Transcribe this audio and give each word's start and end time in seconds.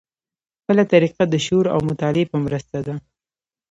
بله 0.67 0.83
طریقه 0.93 1.23
د 1.27 1.35
شعور 1.45 1.65
او 1.73 1.79
مطالعې 1.89 2.25
په 2.31 2.37
مرسته 2.45 2.77
ده. 2.87 2.95